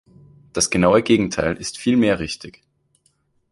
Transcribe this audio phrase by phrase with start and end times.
[0.53, 2.63] Das genaue Gegenteil ist vielmehr richtig.